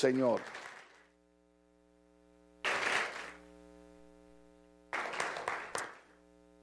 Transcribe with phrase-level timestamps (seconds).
[0.00, 0.40] Señor.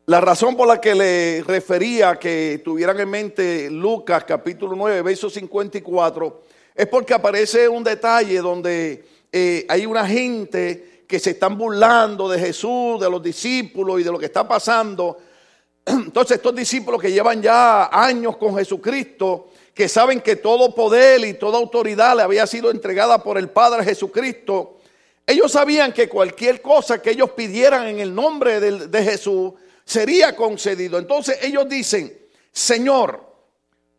[0.07, 5.29] La razón por la que le refería que tuvieran en mente Lucas capítulo 9, verso
[5.29, 12.27] 54, es porque aparece un detalle donde eh, hay una gente que se están burlando
[12.27, 15.19] de Jesús, de los discípulos y de lo que está pasando.
[15.85, 21.35] Entonces estos discípulos que llevan ya años con Jesucristo, que saben que todo poder y
[21.35, 24.79] toda autoridad le había sido entregada por el Padre Jesucristo,
[25.23, 29.53] ellos sabían que cualquier cosa que ellos pidieran en el nombre de, Jesús,
[29.85, 30.97] sería concedido.
[30.97, 32.11] Entonces ellos dicen,
[32.51, 33.23] Señor,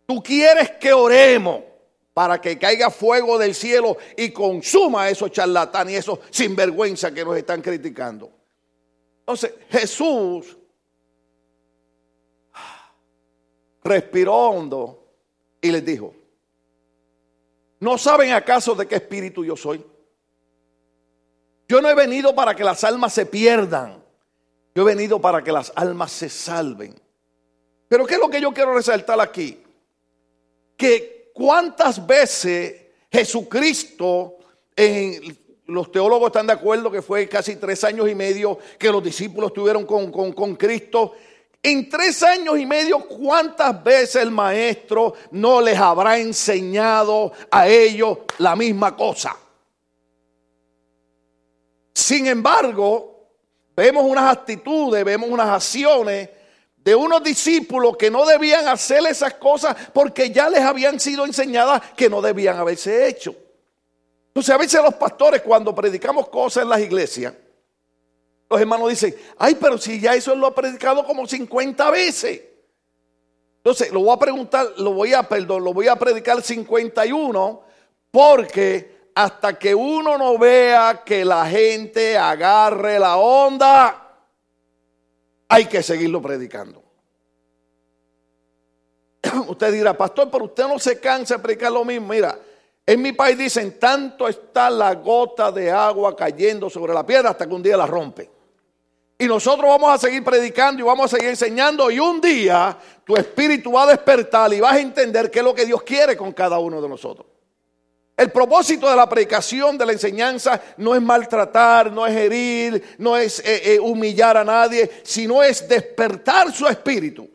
[0.04, 1.62] tú quieres que oremos
[2.12, 7.24] para que caiga fuego del cielo y consuma a esos charlatanes y esos sinvergüenza que
[7.24, 8.32] nos están criticando.
[9.20, 10.58] Entonces Jesús
[13.84, 14.97] respiró hondo
[15.60, 16.14] y les dijo,
[17.80, 19.84] ¿no saben acaso de qué espíritu yo soy?
[21.68, 23.98] Yo no he venido para que las almas se pierdan
[24.78, 26.94] yo he venido para que las almas se salven.
[27.88, 29.60] Pero ¿qué es lo que yo quiero resaltar aquí?
[30.76, 32.76] Que cuántas veces
[33.10, 34.36] Jesucristo,
[34.76, 39.02] en, los teólogos están de acuerdo que fue casi tres años y medio que los
[39.02, 41.14] discípulos estuvieron con, con Cristo.
[41.62, 48.18] En tres años y medio, ¿cuántas veces el maestro no les habrá enseñado a ellos
[48.38, 49.36] la misma cosa?
[51.92, 53.18] Sin embargo,
[53.78, 56.28] Vemos unas actitudes, vemos unas acciones
[56.78, 61.80] de unos discípulos que no debían hacer esas cosas porque ya les habían sido enseñadas
[61.96, 63.36] que no debían haberse hecho.
[64.26, 67.34] Entonces a veces los pastores cuando predicamos cosas en las iglesias,
[68.50, 72.42] los hermanos dicen, ay, pero si ya eso lo ha predicado como 50 veces.
[73.58, 77.62] Entonces lo voy a preguntar, lo voy a, perdón, lo voy a predicar 51
[78.10, 84.16] porque hasta que uno no vea que la gente agarre la onda,
[85.48, 86.82] hay que seguirlo predicando.
[89.48, 92.08] Usted dirá, pastor, pero usted no se cansa de predicar lo mismo.
[92.08, 92.38] Mira,
[92.86, 97.46] en mi país dicen, tanto está la gota de agua cayendo sobre la piedra hasta
[97.46, 98.37] que un día la rompe.
[99.20, 103.16] Y nosotros vamos a seguir predicando y vamos a seguir enseñando y un día tu
[103.16, 106.32] espíritu va a despertar y vas a entender qué es lo que Dios quiere con
[106.32, 107.26] cada uno de nosotros.
[108.16, 113.16] El propósito de la predicación, de la enseñanza, no es maltratar, no es herir, no
[113.16, 117.28] es eh, eh, humillar a nadie, sino es despertar su espíritu.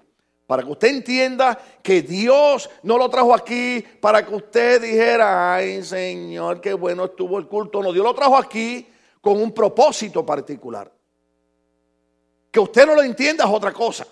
[0.48, 5.84] Para que usted entienda que Dios no lo trajo aquí para que usted dijera, ay
[5.84, 7.82] Señor, qué bueno estuvo el culto.
[7.82, 8.88] No, Dios lo trajo aquí
[9.20, 10.90] con un propósito particular.
[12.54, 14.06] Que usted no lo entienda es otra cosa.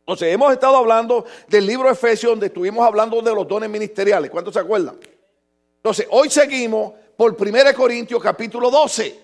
[0.00, 4.30] Entonces, hemos estado hablando del libro de Efesios, donde estuvimos hablando de los dones ministeriales.
[4.30, 4.98] ¿Cuántos se acuerdan?
[5.76, 9.20] Entonces, hoy seguimos por 1 Corintios capítulo 12.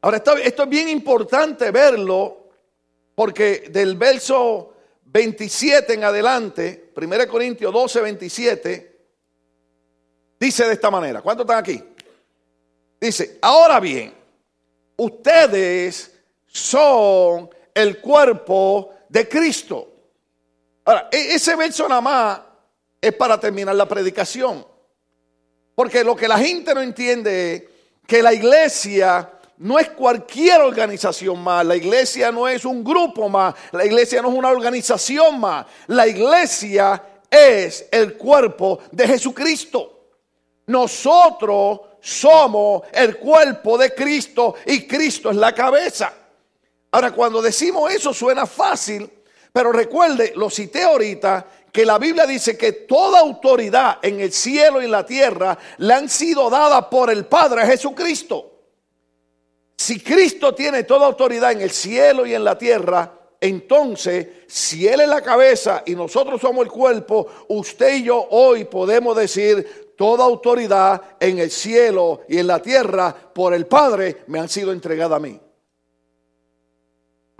[0.00, 2.48] Ahora, esto, es bien importante verlo
[3.14, 4.74] porque del verso
[5.04, 9.00] 27 en adelante, 1 Corintios 12, 27,
[10.40, 11.22] dice de esta manera.
[11.22, 11.80] ¿Cuántos están aquí?
[13.00, 14.12] Dice, ahora bien,
[14.96, 16.19] ustedes
[16.52, 19.88] son el cuerpo de Cristo.
[20.84, 22.40] Ahora, e-, ese verso nada más
[23.00, 24.66] es para terminar la predicación.
[25.74, 27.62] Porque lo que la gente no entiende es
[28.06, 33.54] que la iglesia no es cualquier organización más, la iglesia no es un grupo más,
[33.72, 40.08] la iglesia no es una organización más, la iglesia es el cuerpo de Jesucristo.
[40.66, 46.12] Nosotros somos el cuerpo de Cristo y Cristo es la cabeza.
[46.92, 49.08] Ahora, cuando decimos eso suena fácil,
[49.52, 54.82] pero recuerde, lo cité ahorita, que la Biblia dice que toda autoridad en el cielo
[54.82, 58.46] y en la tierra le han sido dadas por el Padre Jesucristo.
[59.76, 65.00] Si Cristo tiene toda autoridad en el cielo y en la tierra, entonces, si Él
[65.00, 70.24] es la cabeza y nosotros somos el cuerpo, usted y yo hoy podemos decir, toda
[70.24, 75.16] autoridad en el cielo y en la tierra por el Padre me han sido entregada
[75.16, 75.40] a mí.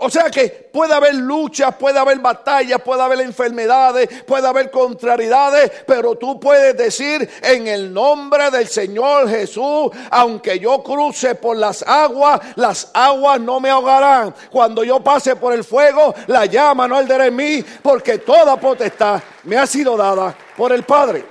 [0.03, 5.71] O sea que puede haber luchas, puede haber batallas, puede haber enfermedades, puede haber contrariedades,
[5.85, 11.83] pero tú puedes decir en el nombre del Señor Jesús, aunque yo cruce por las
[11.83, 14.33] aguas, las aguas no me ahogarán.
[14.49, 19.21] Cuando yo pase por el fuego, la llama no arderá en mí, porque toda potestad
[19.43, 21.30] me ha sido dada por el Padre.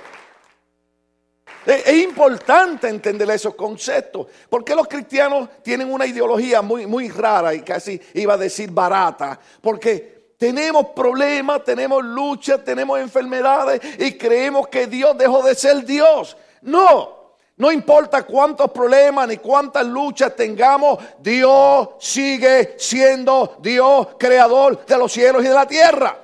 [1.65, 4.27] Es importante entender esos conceptos.
[4.49, 9.39] Porque los cristianos tienen una ideología muy, muy rara y casi iba a decir barata.
[9.61, 16.35] Porque tenemos problemas, tenemos luchas, tenemos enfermedades y creemos que Dios dejó de ser Dios.
[16.61, 17.21] No,
[17.57, 25.11] No importa cuántos problemas ni cuántas luchas tengamos, Dios sigue siendo Dios creador de los
[25.11, 26.17] cielos y de la tierra.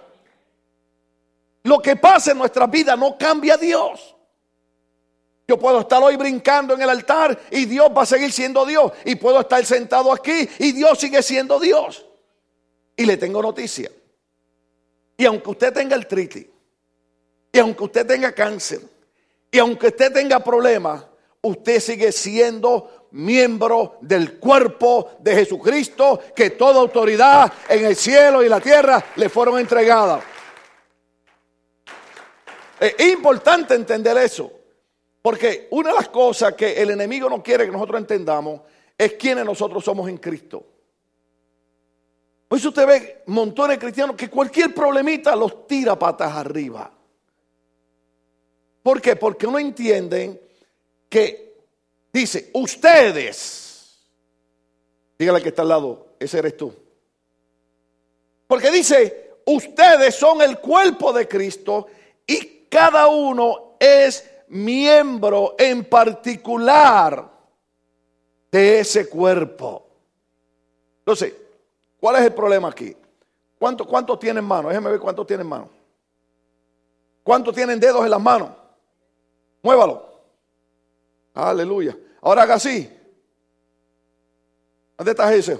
[1.61, 4.16] Lo que pasa en nuestra vida no cambia a Dios.
[5.47, 8.91] Yo puedo estar hoy brincando en el altar y Dios va a seguir siendo Dios.
[9.05, 12.05] Y puedo estar sentado aquí y Dios sigue siendo Dios.
[12.97, 13.89] Y le tengo noticia.
[15.15, 16.47] Y aunque usted tenga el triti,
[17.51, 18.81] y aunque usted tenga cáncer,
[19.49, 21.03] y aunque usted tenga problemas,
[21.41, 28.49] usted sigue siendo miembro del cuerpo de Jesucristo, que toda autoridad en el cielo y
[28.49, 30.23] la tierra le fueron entregadas.
[32.79, 34.51] Es importante entender eso,
[35.27, 38.61] porque una de las cosas que el enemigo no quiere que nosotros entendamos
[38.97, 40.65] es quiénes nosotros somos en Cristo.
[42.47, 46.89] Por eso usted ve montones de cristianos que cualquier problemita los tira patas arriba.
[48.81, 49.17] ¿Por qué?
[49.17, 50.39] Porque no entienden
[51.09, 51.57] que
[52.13, 53.99] dice, ustedes,
[55.19, 56.73] dígale que está al lado, ese eres tú.
[58.47, 61.87] Porque dice, ustedes son el cuerpo de Cristo
[62.25, 67.29] y cada uno es miembro en particular
[68.51, 69.87] de ese cuerpo.
[70.99, 71.33] Entonces,
[71.99, 72.95] ¿cuál es el problema aquí?
[73.59, 74.69] ¿Cuántos cuánto tienen manos?
[74.69, 75.69] Déjenme ver cuántos tienen manos.
[77.23, 78.49] ¿Cuántos tienen dedos en las manos?
[79.61, 80.05] Muévalo.
[81.33, 81.97] Aleluya.
[82.21, 82.89] Ahora haga así.
[84.97, 85.53] ¿Dónde está ese?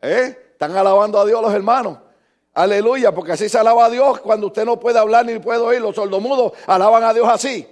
[0.00, 0.50] ¿Eh?
[0.52, 1.98] Están alabando a Dios los hermanos.
[2.54, 5.80] Aleluya, porque así se alaba a Dios cuando usted no puede hablar ni puede oír.
[5.80, 7.66] Los sordomudos alaban a Dios así.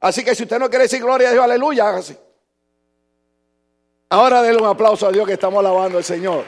[0.00, 2.16] Así que si usted no quiere decir gloria a Dios, aleluya, haga así.
[4.08, 6.44] Ahora denle un aplauso a Dios que estamos alabando al Señor.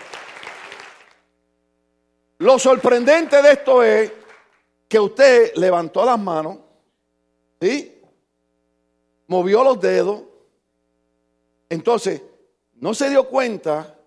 [2.38, 4.10] Lo sorprendente de esto es
[4.88, 6.58] que usted levantó las manos,
[7.60, 8.02] ¿sí?
[9.28, 10.22] movió los dedos,
[11.68, 12.20] entonces
[12.74, 13.98] no se dio cuenta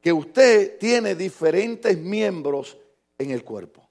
[0.00, 2.76] que usted tiene diferentes miembros
[3.18, 3.88] en el cuerpo.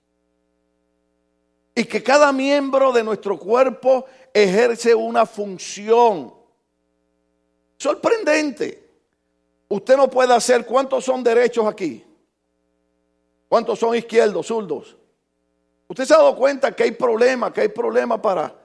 [1.73, 6.33] Y que cada miembro de nuestro cuerpo ejerce una función.
[7.78, 8.89] Sorprendente.
[9.69, 12.06] Usted no puede hacer, ¿cuántos son derechos aquí?
[13.48, 14.98] ¿Cuántos son izquierdos, zurdos?
[15.88, 18.62] Usted se ha dado cuenta que hay problemas, que hay problemas para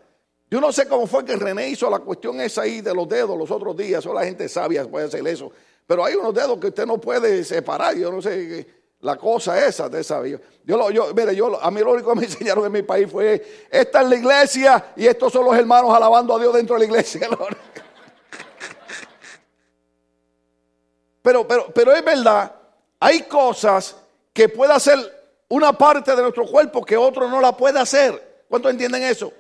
[0.48, 3.36] yo no sé cómo fue que René hizo la cuestión esa ahí de los dedos
[3.36, 4.02] los otros días.
[4.02, 5.50] Solo la gente sabia puede hacer eso.
[5.86, 7.96] Pero hay unos dedos que usted no puede separar.
[7.96, 8.66] Yo no sé
[9.06, 10.20] la cosa esa, de esa.
[10.26, 13.66] Yo, yo, mire, yo, a mí lo único que me enseñaron en mi país fue,
[13.70, 16.86] esta es la iglesia y estos son los hermanos alabando a Dios dentro de la
[16.86, 17.28] iglesia.
[21.22, 22.54] Pero, pero, pero es verdad,
[23.00, 23.96] hay cosas
[24.32, 24.96] que puede hacer
[25.48, 28.44] una parte de nuestro cuerpo que otro no la puede hacer.
[28.48, 29.32] ¿Cuántos entienden eso?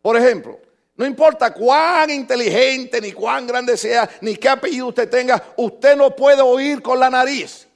[0.00, 0.58] Por ejemplo,
[0.96, 6.16] no importa cuán inteligente, ni cuán grande sea, ni qué apellido usted tenga, usted no
[6.16, 7.68] puede oír con la nariz.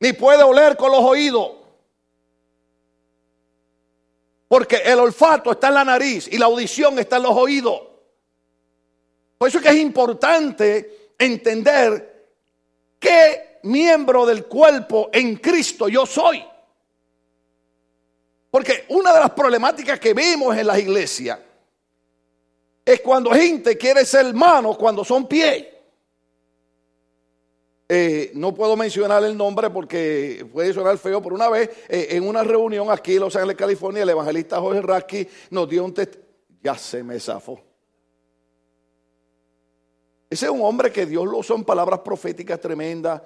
[0.00, 1.52] Ni puede oler con los oídos.
[4.48, 7.82] Porque el olfato está en la nariz y la audición está en los oídos.
[9.38, 12.34] Por eso es que es importante entender
[12.98, 16.44] qué miembro del cuerpo en Cristo yo soy.
[18.50, 21.38] Porque una de las problemáticas que vemos en las iglesias
[22.84, 25.66] es cuando gente quiere ser manos cuando son pies.
[27.92, 32.22] Eh, no puedo mencionar el nombre porque puede sonar feo, pero una vez eh, en
[32.22, 36.14] una reunión aquí en Los Ángeles, California, el evangelista Jorge Rasky nos dio un test.
[36.62, 37.60] Ya se me zafó.
[40.30, 43.22] Ese es un hombre que Dios lo usó en palabras proféticas tremendas.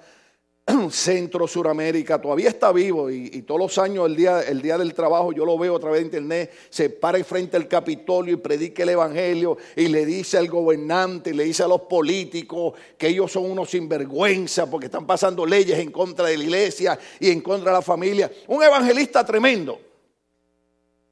[0.89, 5.31] Centro, Suramérica, todavía está vivo y, todos los años, el día, el día del trabajo,
[5.31, 8.89] yo lo veo a través de internet, se para frente al Capitolio y predica el
[8.89, 13.69] Evangelio y le dice al gobernante, le dice a los políticos que ellos son unos
[13.69, 17.81] sinvergüenza porque están pasando leyes en contra de la iglesia y en contra de la
[17.83, 18.31] familia.
[18.47, 19.79] Un evangelista tremendo.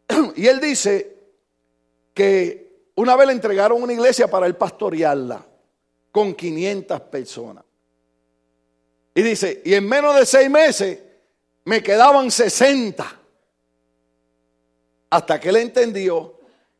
[0.35, 1.15] Y él dice
[2.13, 5.45] que una vez le entregaron una iglesia para él pastorearla
[6.11, 7.63] con 500 personas.
[9.15, 10.99] Y dice, y en menos de seis meses
[11.65, 13.19] me quedaban 60.
[15.09, 16.39] Hasta que él entendió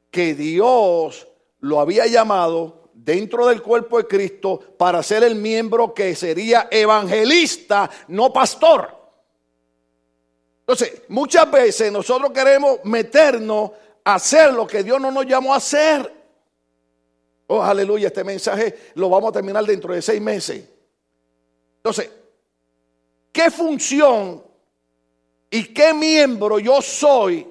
[0.09, 1.27] que Dios
[1.59, 7.89] lo había llamado dentro del cuerpo de Cristo para ser el miembro que sería evangelista,
[8.07, 8.89] no pastor.
[10.61, 13.71] Entonces, muchas veces nosotros queremos meternos
[14.03, 16.11] a hacer lo que Dios no nos llamó a hacer.
[17.47, 20.67] Oh, aleluya, este mensaje lo vamos a terminar dentro de seis meses.
[21.77, 22.09] Entonces,
[23.33, 24.41] qué función
[25.49, 27.45] y qué miembro yo soy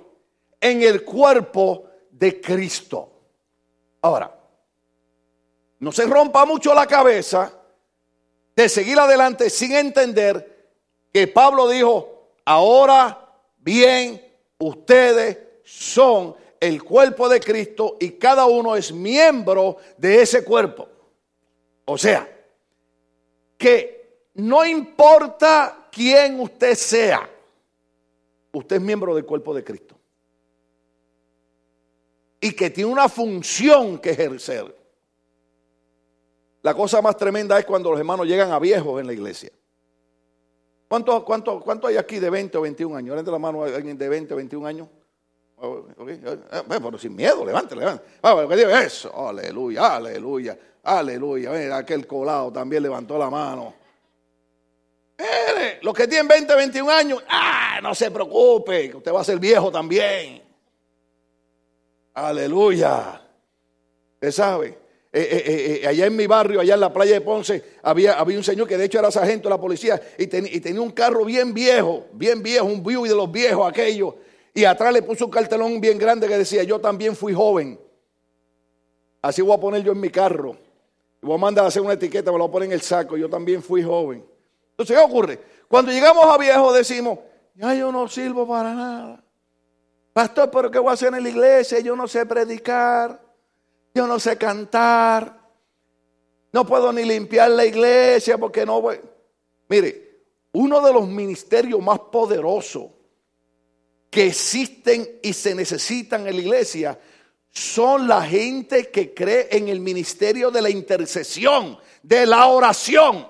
[0.60, 3.10] en el cuerpo de Cristo.
[4.00, 4.38] Ahora,
[5.80, 7.52] no se rompa mucho la cabeza
[8.54, 10.70] de seguir adelante sin entender
[11.12, 14.22] que Pablo dijo, ahora bien,
[14.58, 20.88] ustedes son el cuerpo de Cristo y cada uno es miembro de ese cuerpo.
[21.84, 22.28] O sea,
[23.58, 24.01] que
[24.34, 27.28] no importa quién usted sea,
[28.52, 29.96] usted es miembro del cuerpo de Cristo.
[32.40, 34.76] Y que tiene una función que ejercer.
[36.62, 39.50] La cosa más tremenda es cuando los hermanos llegan a viejos en la iglesia.
[40.88, 43.10] ¿Cuánto, cuánto, cuánto hay aquí de 20 o 21 años?
[43.10, 44.88] Levante la mano alguien de 20 o 21 años.
[45.56, 46.20] Okay.
[46.24, 48.04] Eh, pero sin miedo, levante, levante.
[48.84, 51.76] Eso, aleluya, aleluya, aleluya.
[51.76, 53.81] Aquel colado también levantó la mano.
[55.82, 59.38] Los que tienen 20, 21 años, ah, no se preocupe, que usted va a ser
[59.38, 60.42] viejo también.
[62.14, 63.20] Aleluya.
[64.14, 64.78] Usted sabe.
[65.14, 68.38] Eh, eh, eh, allá en mi barrio, allá en la playa de Ponce, había, había
[68.38, 71.52] un señor que de hecho era sargento de la policía y, tenía un carro bien
[71.52, 74.14] viejo, bien viejo, un Buick de los viejos aquellos.
[74.54, 77.78] Y atrás le puso un cartelón bien grande que decía, yo también fui joven.
[79.20, 80.56] Así voy a poner yo en mi carro.
[81.20, 83.16] Voy a mandar a hacer una etiqueta, me lo voy a poner en el saco,
[83.16, 84.24] yo también fui joven.
[84.72, 85.40] Entonces, ¿qué ocurre?
[85.68, 87.18] Cuando llegamos a viejo decimos,
[87.54, 89.24] ya yo no sirvo para nada.
[90.12, 91.80] Pastor, pero ¿qué voy a hacer en la iglesia?
[91.80, 93.22] Yo no sé predicar
[93.94, 95.38] yo no sé cantar,
[96.52, 98.98] no puedo ni limpiar la iglesia porque no voy.
[99.68, 102.90] Mire, uno de los ministerios más poderosos
[104.10, 107.00] que existen y se necesitan en la iglesia
[107.50, 113.26] son la gente que cree en el ministerio de la intercesión, de la oración.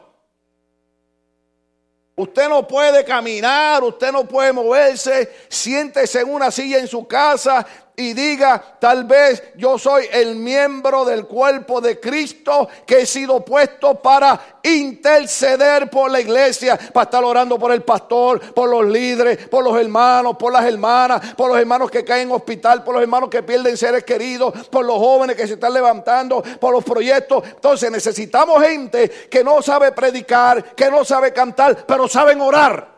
[2.22, 7.66] Usted no puede caminar, usted no puede moverse, siéntese en una silla en su casa
[7.96, 13.44] y diga, tal vez yo soy el miembro del cuerpo de Cristo que he sido
[13.44, 19.48] puesto para interceder por la iglesia, para estar orando por el pastor, por los líderes,
[19.48, 23.02] por los hermanos, por las hermanas, por los hermanos que caen en hospital, por los
[23.02, 27.44] hermanos que pierden seres queridos, por los jóvenes que se están levantando, por los proyectos.
[27.46, 32.90] Entonces necesitamos gente que no sabe predicar, que no sabe cantar, pero saben orar.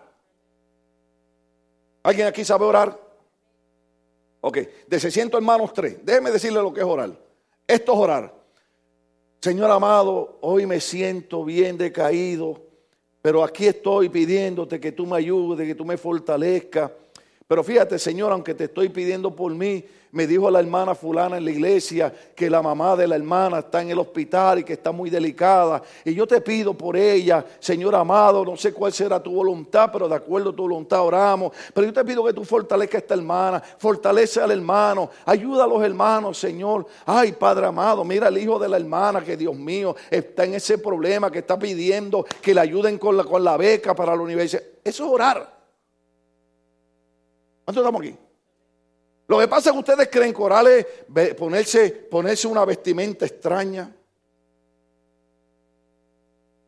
[2.04, 3.03] ¿Alguien aquí sabe orar?
[4.46, 5.96] Ok, de 600 hermanos, tres.
[6.04, 7.18] Déjeme decirle lo que es orar.
[7.66, 8.34] Esto es orar.
[9.40, 12.60] Señor amado, hoy me siento bien decaído,
[13.22, 16.90] pero aquí estoy pidiéndote que tú me ayudes, que tú me fortalezcas.
[17.46, 19.84] Pero fíjate, Señor, aunque te estoy pidiendo por mí,
[20.14, 23.82] me dijo la hermana fulana en la iglesia que la mamá de la hermana está
[23.82, 25.82] en el hospital y que está muy delicada.
[26.04, 30.08] Y yo te pido por ella, Señor amado, no sé cuál será tu voluntad, pero
[30.08, 31.52] de acuerdo a tu voluntad oramos.
[31.74, 35.66] Pero yo te pido que tú fortalezcas a esta hermana, fortalece al hermano, ayuda a
[35.66, 36.86] los hermanos, Señor.
[37.04, 40.78] Ay, Padre amado, mira al hijo de la hermana que Dios mío está en ese
[40.78, 44.62] problema, que está pidiendo que le ayuden con la, con la beca para la universidad.
[44.84, 45.53] Eso es orar.
[47.64, 48.16] ¿Cuántos estamos aquí?
[49.26, 50.86] Lo que pasa es que ustedes creen que orar es
[51.34, 53.90] ponerse, ponerse una vestimenta extraña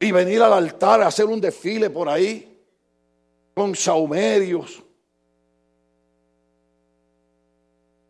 [0.01, 2.65] y venir al altar a hacer un desfile por ahí
[3.55, 4.83] con saumerios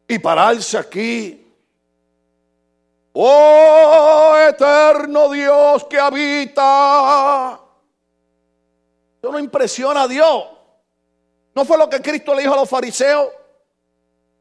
[0.09, 1.43] y pararse aquí.
[3.13, 7.61] Oh eterno Dios que habita.
[9.21, 10.56] Eso no impresiona a Dios.
[11.57, 13.29] ¿No fue lo que Cristo le dijo a los fariseos?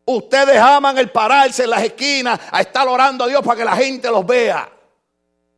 [0.03, 3.77] Ustedes aman el pararse en las esquinas a estar orando a Dios para que la
[3.77, 4.69] gente los vea.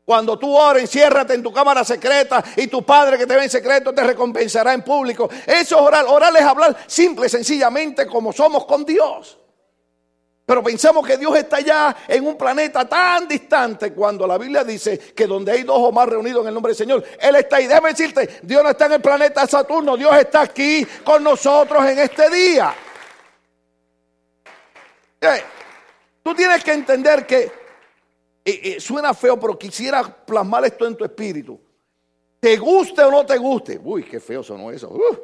[0.05, 3.49] Cuando tú ores, enciérrate en tu cámara secreta y tu padre que te ve en
[3.49, 5.27] secreto te recompensará en público.
[5.47, 6.05] Eso es orar.
[6.07, 9.39] Orar es hablar simple, sencillamente como somos con Dios.
[10.47, 14.97] Pero pensamos que Dios está allá en un planeta tan distante cuando la Biblia dice
[14.97, 17.67] que donde hay dos o más reunidos en el nombre del Señor, Él está ahí.
[17.67, 21.99] Déjame decirte, Dios no está en el planeta Saturno, Dios está aquí con nosotros en
[21.99, 22.73] este día.
[25.19, 25.43] Eh,
[26.23, 27.39] tú tienes que entender que
[28.45, 31.59] eh, eh, suena feo, pero quisiera plasmar esto en tu espíritu.
[32.39, 33.81] Te guste o no te guste.
[33.83, 34.87] Uy, qué feo sonó eso.
[34.91, 35.17] Uh.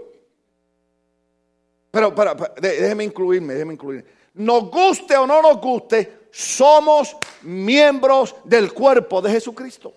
[1.92, 4.23] Pero, pero, déjeme incluirme, déjeme incluirme.
[4.34, 9.94] Nos guste o no nos guste, somos miembros del cuerpo de Jesucristo.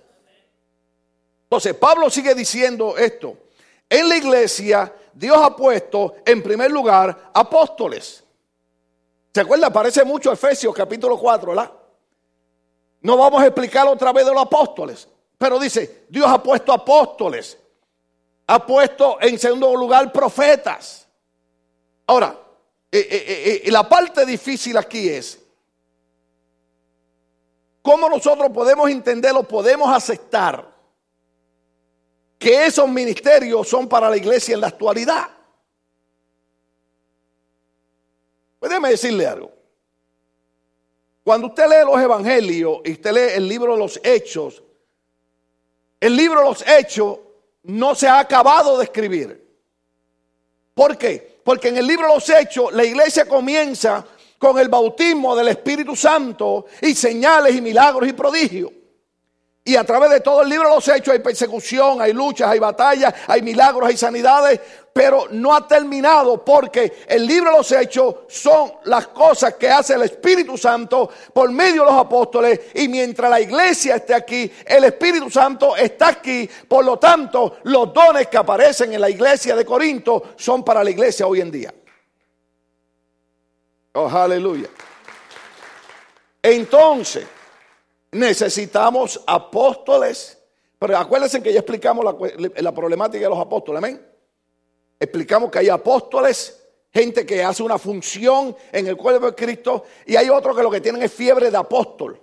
[1.44, 3.36] Entonces, Pablo sigue diciendo esto.
[3.88, 8.22] En la iglesia, Dios ha puesto en primer lugar apóstoles.
[9.32, 9.70] ¿Se acuerda?
[9.70, 11.72] Parece mucho Efesios capítulo 4, ¿verdad?
[13.00, 17.56] No vamos a explicar otra vez de los apóstoles, pero dice, Dios ha puesto apóstoles,
[18.46, 21.06] ha puesto en segundo lugar profetas.
[22.06, 22.36] Ahora,
[22.92, 25.40] eh, eh, eh, la parte difícil aquí es
[27.82, 30.74] ¿cómo nosotros podemos entenderlo, podemos aceptar
[32.38, 35.28] que esos ministerios son para la iglesia en la actualidad?
[38.58, 39.52] Pues déjeme decirle algo.
[41.22, 44.62] Cuando usted lee los evangelios y usted lee el libro de los hechos,
[46.00, 47.18] el libro de los hechos
[47.64, 49.44] no se ha acabado de escribir.
[50.74, 51.35] ¿Por qué?
[51.46, 54.04] Porque en el libro de los hechos la iglesia comienza
[54.36, 58.72] con el bautismo del Espíritu Santo y señales y milagros y prodigios.
[59.66, 62.60] Y a través de todo el libro de los hechos hay persecución, hay luchas, hay
[62.60, 64.60] batallas, hay milagros, hay sanidades,
[64.92, 69.94] pero no ha terminado porque el libro de los hechos son las cosas que hace
[69.94, 74.84] el Espíritu Santo por medio de los apóstoles y mientras la iglesia esté aquí, el
[74.84, 79.64] Espíritu Santo está aquí, por lo tanto los dones que aparecen en la iglesia de
[79.64, 81.74] Corinto son para la iglesia hoy en día.
[83.94, 84.68] Oh, aleluya.
[86.40, 87.26] Entonces,
[88.16, 90.38] necesitamos apóstoles.
[90.78, 94.04] Pero acuérdense que ya explicamos la, problemática de los apóstoles, amén.
[94.98, 100.16] Explicamos que hay apóstoles, gente que hace una función en el cuerpo de Cristo, y
[100.16, 102.20] hay otros que lo que tienen es fiebre de apóstol.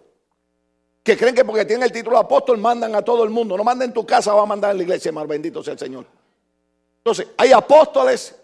[1.03, 3.57] Que creen que porque tienen el título de apóstol mandan a todo el mundo.
[3.57, 5.79] No manden en tu casa, va a mandar en la iglesia, más bendito sea el
[5.79, 6.05] Señor.
[6.99, 8.35] Entonces, hay apóstoles,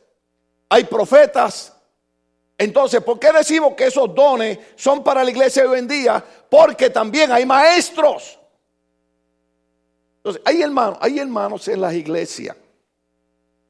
[0.68, 1.79] hay profetas,
[2.60, 6.24] entonces, ¿por qué decimos que esos dones son para la iglesia hoy en día?
[6.50, 8.38] Porque también hay maestros.
[10.18, 12.58] Entonces, hay hermanos, hay hermanos en las iglesias,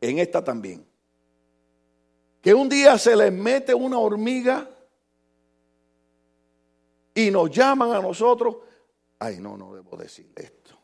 [0.02, 0.84] en esta también,
[2.42, 4.68] que un día se les mete una hormiga
[7.14, 8.56] y nos llaman a nosotros.
[9.20, 10.76] Ay, no, no debo decir esto.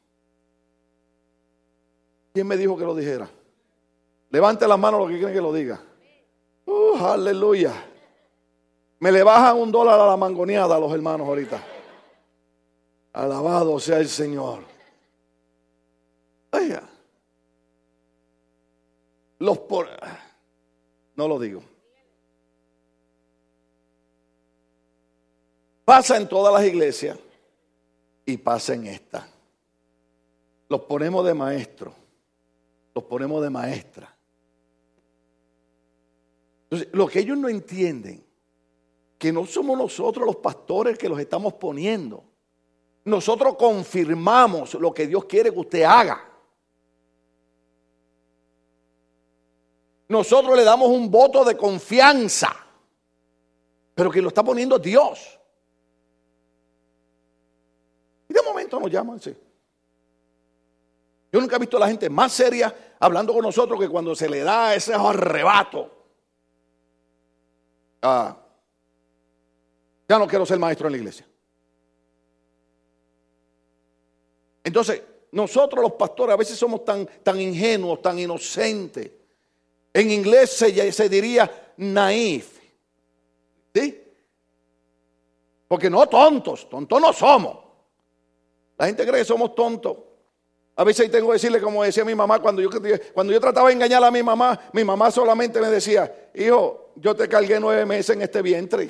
[2.31, 3.27] ¿Quién me dijo que lo dijera?
[4.29, 5.81] Levante las manos los que quieren que lo diga.
[6.67, 7.93] Uh, aleluya.
[9.05, 11.63] Me le bajan un dólar a la mangoneada a los hermanos ahorita.
[13.13, 14.63] Alabado sea el Señor.
[16.51, 16.89] Oiga.
[19.37, 19.87] Los por...
[21.15, 21.61] No lo digo.
[25.85, 27.19] Pasa en todas las iglesias
[28.25, 29.29] y pasa en esta.
[30.67, 31.93] Los ponemos de maestro.
[32.95, 34.17] Los ponemos de maestra.
[36.63, 38.24] Entonces, lo que ellos no entienden
[39.25, 42.23] que no somos nosotros los pastores que los estamos poniendo.
[43.05, 46.31] Nosotros confirmamos lo que Dios quiere que usted haga.
[50.09, 52.55] Nosotros le damos un voto de confianza,
[53.95, 55.39] pero que lo está poniendo Dios.
[58.29, 59.35] Y de momento nos llaman, sí.
[61.31, 64.29] Yo nunca he visto a la gente más seria hablando con nosotros que cuando se
[64.29, 65.89] le da ese arrebato.
[68.03, 68.37] Ah,
[70.07, 71.27] ya no quiero ser maestro en la iglesia.
[74.63, 79.11] Entonces, nosotros los pastores a veces somos tan, tan ingenuos, tan inocentes.
[79.93, 82.59] En inglés se, se diría naif.
[83.73, 84.01] ¿Sí?
[85.67, 87.57] Porque no tontos, tontos no somos.
[88.77, 89.97] La gente cree que somos tontos.
[90.77, 92.69] A veces tengo que decirle, como decía mi mamá, cuando yo,
[93.13, 97.15] cuando yo trataba de engañar a mi mamá, mi mamá solamente me decía, hijo, yo
[97.15, 98.89] te cargué nueve meses en este vientre.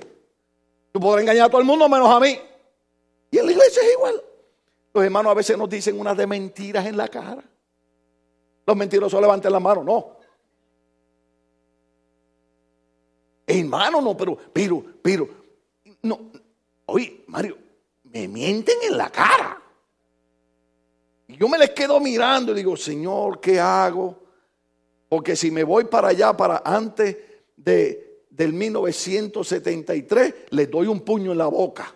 [0.96, 2.40] Tú podrás engañar a todo el mundo menos a mí.
[3.30, 4.24] Y en la iglesia es igual.
[4.94, 7.44] Los hermanos a veces nos dicen unas de mentiras en la cara.
[8.66, 10.16] Los mentirosos levanten la mano, no.
[13.46, 15.28] Hermano, no, pero, pero, pero,
[16.04, 16.32] no.
[16.86, 17.58] Oye, Mario,
[18.06, 19.62] me mienten en la cara.
[21.28, 24.18] Y yo me les quedo mirando y digo, Señor, ¿qué hago?
[25.10, 27.18] Porque si me voy para allá, para antes
[27.58, 31.94] de, del 1973, le doy un puño en la boca.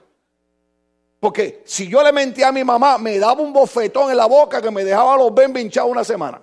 [1.19, 4.61] Porque si yo le mentí a mi mamá, me daba un bofetón en la boca
[4.61, 6.41] que me dejaba los ben hinchados una semana.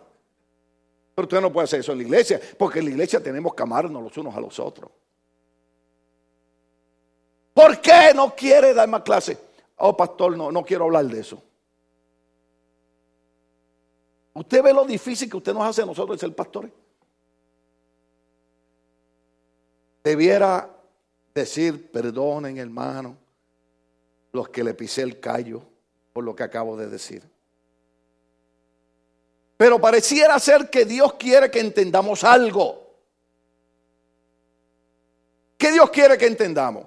[1.14, 3.62] Pero usted no puede hacer eso en la iglesia, porque en la iglesia tenemos que
[3.62, 4.90] amarnos los unos a los otros.
[7.54, 9.38] ¿Por qué no quiere dar más clase?
[9.78, 11.42] Oh, pastor, no, no quiero hablar de eso.
[14.34, 16.70] ¿Usted ve lo difícil que usted nos hace a nosotros ser pastores?
[20.06, 20.70] Debiera
[21.34, 23.18] decir, perdonen hermano,
[24.30, 25.64] los que le pisé el callo
[26.12, 27.28] por lo que acabo de decir.
[29.56, 32.94] Pero pareciera ser que Dios quiere que entendamos algo.
[35.58, 36.86] ¿Qué Dios quiere que entendamos?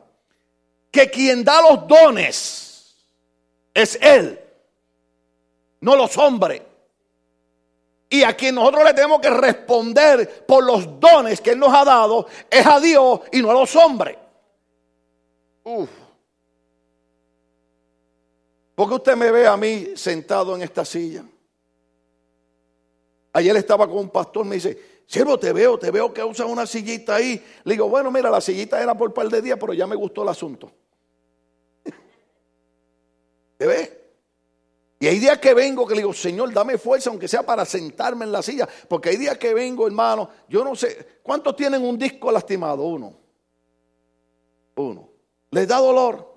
[0.89, 2.95] Que quien da los dones
[3.73, 4.39] es Él,
[5.81, 6.61] no los hombres
[8.09, 11.85] y a quien nosotros le tenemos que responder por los dones que Él nos ha
[11.85, 14.17] dado es a Dios y no a los hombres.
[18.73, 21.23] ¿Por qué usted me ve a mí sentado en esta silla?
[23.33, 26.65] Ayer estaba con un pastor, me dice, siervo, te veo, te veo que usa una
[26.65, 27.43] sillita ahí.
[27.63, 29.95] Le digo, bueno, mira, la sillita era por un par de días, pero ya me
[29.95, 30.71] gustó el asunto.
[33.57, 33.98] ¿Te ve?
[35.01, 38.25] Y hay días que vengo que le digo, Señor, dame fuerza, aunque sea para sentarme
[38.25, 38.67] en la silla.
[38.87, 42.83] Porque hay días que vengo, hermano, yo no sé, ¿cuántos tienen un disco lastimado?
[42.83, 43.17] Uno.
[44.75, 45.09] Uno.
[45.51, 46.27] ¿Les da dolor?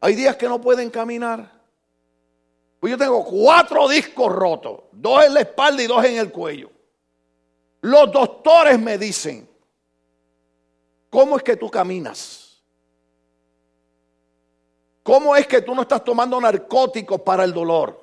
[0.00, 1.50] Hay días que no pueden caminar.
[2.78, 6.70] Pues yo tengo cuatro discos rotos, dos en la espalda y dos en el cuello.
[7.80, 9.48] Los doctores me dicen,
[11.08, 12.45] ¿cómo es que tú caminas?
[15.06, 17.96] ¿Cómo es que tú no estás tomando narcóticos para el dolor?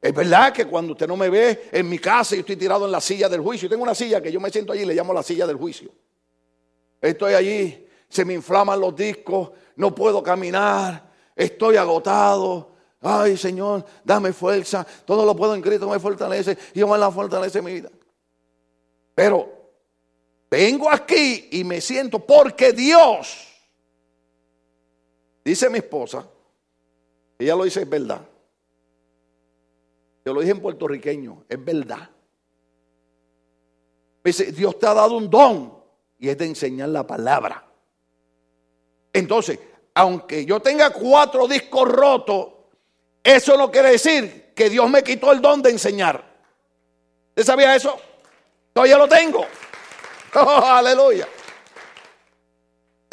[0.00, 2.92] Es verdad que cuando usted no me ve en mi casa y estoy tirado en
[2.92, 5.12] la silla del juicio, tengo una silla que yo me siento allí y le llamo
[5.12, 5.90] la silla del juicio.
[7.02, 12.72] Estoy allí, se me inflaman los discos, no puedo caminar, estoy agotado.
[13.02, 14.86] Ay, Señor, dame fuerza.
[15.04, 16.56] Todo lo puedo en Cristo, me fortalece.
[16.72, 17.90] Y yo me la fortalece mi vida.
[19.14, 19.52] Pero
[20.50, 23.55] vengo aquí y me siento porque Dios,
[25.50, 26.28] dice mi esposa,
[27.38, 28.20] ella lo dice, es verdad.
[30.24, 32.10] Yo lo dije en puertorriqueño, es verdad.
[34.24, 35.72] Dice, Dios te ha dado un don
[36.18, 37.64] y es de enseñar la palabra.
[39.12, 39.60] Entonces,
[39.94, 42.48] aunque yo tenga cuatro discos rotos,
[43.22, 46.24] eso no quiere decir que Dios me quitó el don de enseñar.
[47.28, 47.96] ¿Usted sabía eso?
[48.72, 49.46] Todavía lo tengo.
[50.38, 51.26] Oh, aleluya.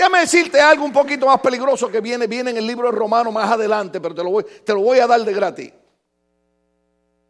[0.03, 3.31] Déjame decirte algo un poquito más peligroso que viene, viene en el libro de Romano
[3.31, 5.71] más adelante, pero te lo, voy, te lo voy a dar de gratis.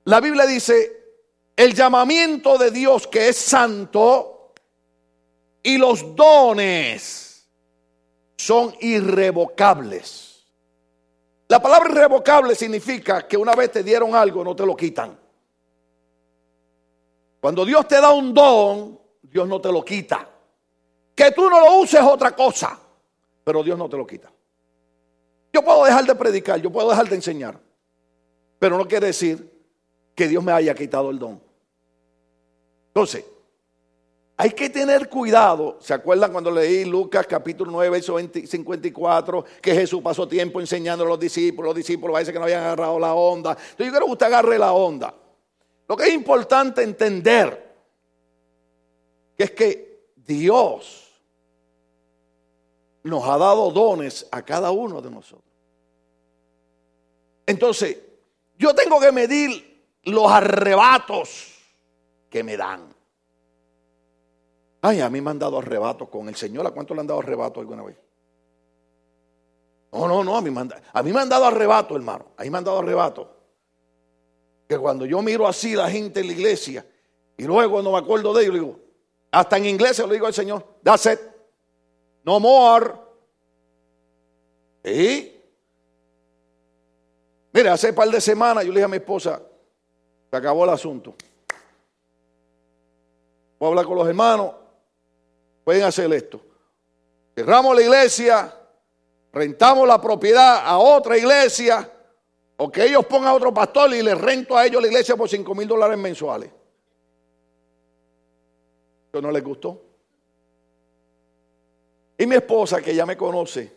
[0.06, 1.20] La Biblia dice,
[1.56, 4.54] el llamamiento de Dios que es santo
[5.62, 7.48] y los dones
[8.38, 10.44] son irrevocables.
[11.50, 15.16] La palabra irrevocable significa que una vez te dieron algo, no te lo quitan.
[17.40, 20.33] Cuando Dios te da un don, Dios no te lo quita.
[21.16, 22.80] Que tú no lo uses es otra cosa,
[23.44, 24.32] pero Dios no te lo quita.
[25.52, 27.60] Yo puedo dejar de predicar, yo puedo dejar de enseñar,
[28.58, 29.52] pero no quiere decir
[30.16, 31.42] que Dios me haya quitado el don.
[32.88, 33.26] Entonces,
[34.36, 35.78] hay que tener cuidado.
[35.80, 39.46] ¿Se acuerdan cuando leí Lucas capítulo 9, verso 54?
[39.62, 41.70] Que Jesús pasó tiempo enseñando a los discípulos.
[41.70, 43.52] Los discípulos parece que no habían agarrado la onda.
[43.52, 45.14] Entonces yo quiero que usted agarre la onda.
[45.88, 47.74] Lo que es importante entender
[49.38, 49.93] que es que
[50.26, 51.10] Dios
[53.04, 55.54] nos ha dado dones a cada uno de nosotros.
[57.46, 57.98] Entonces,
[58.58, 61.54] yo tengo que medir los arrebatos
[62.30, 62.94] que me dan.
[64.82, 66.66] Ay, a mí me han dado arrebatos con el Señor.
[66.66, 67.98] ¿A cuánto le han dado arrebato alguna vez?
[69.92, 72.26] No, no, no, a mí, me han, a dado arrebato, hermano.
[72.38, 73.30] A mí me han dado arrebato.
[74.68, 76.86] Que cuando yo miro así la gente en la iglesia
[77.38, 78.80] y luego cuando me acuerdo de ellos, digo,
[79.34, 81.20] hasta en inglés se lo digo al Señor, that's it,
[82.24, 82.94] no more.
[84.84, 85.32] ¿Y?
[87.52, 89.42] Mire, hace un par de semanas yo le dije a mi esposa,
[90.30, 91.16] se acabó el asunto.
[93.58, 94.54] Voy a hablar con los hermanos,
[95.64, 96.40] pueden hacer esto.
[97.36, 98.56] Cerramos la iglesia,
[99.32, 101.92] rentamos la propiedad a otra iglesia,
[102.58, 105.28] o que ellos pongan a otro pastor y les rento a ellos la iglesia por
[105.28, 106.52] 5 mil dólares mensuales.
[109.22, 109.82] No les gustó.
[112.18, 113.72] Y mi esposa, que ya me conoce,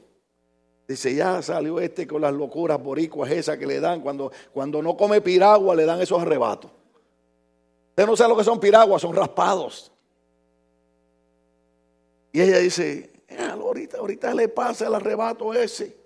[0.88, 4.96] dice, ya salió este con las locuras boricuas esas que le dan cuando, cuando no
[4.96, 6.70] come piragua, le dan esos arrebatos.
[7.90, 9.92] Usted no sabe lo que son piraguas, son raspados.
[12.32, 15.96] Y ella dice, ahorita, ahorita le pasa el arrebato ese.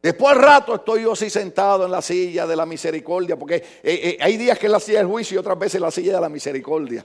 [0.00, 3.62] Después al rato estoy yo así sentado en la silla de la misericordia, porque eh,
[3.82, 6.20] eh, hay días que es la silla del juicio y otras veces la silla de
[6.20, 7.04] la misericordia.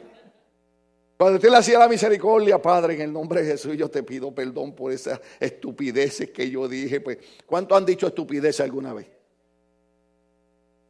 [1.20, 4.34] Cuando la silla de la misericordia, Padre, en el nombre de Jesús, yo te pido
[4.34, 7.02] perdón por esas estupideces que yo dije.
[7.02, 9.08] Pues, ¿cuántos han dicho estupideces alguna vez?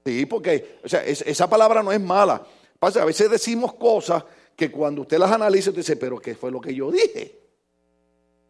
[0.05, 2.45] Sí, porque, o sea, esa palabra no es mala.
[2.77, 4.23] Pasa, a veces decimos cosas
[4.55, 7.35] que cuando usted las analiza, usted dice, pero ¿qué fue lo que yo dije?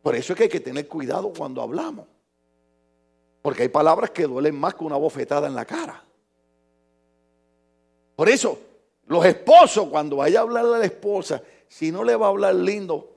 [0.02, 2.08] Por eso es que hay que tener cuidado cuando hablamos.
[3.42, 6.04] Porque hay palabras que duelen más que una bofetada en la cara.
[8.18, 8.60] Por eso,
[9.06, 12.56] los esposos, cuando vaya a hablarle a la esposa, si no le va a hablar
[12.56, 13.14] lindo,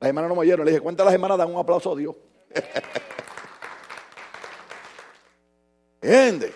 [0.00, 0.64] La hermana no me oyeron.
[0.64, 2.14] Le dije, ¿cuántas las hermanas dan un aplauso a Dios?
[6.00, 6.54] ¿Entiendes?